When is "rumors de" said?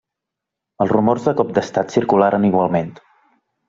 0.93-1.35